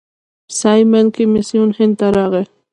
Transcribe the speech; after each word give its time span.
سایمن 0.59 1.05
کمیسیون 1.15 1.69
هند 1.77 1.93
ته 1.99 2.07
راغی. 2.15 2.43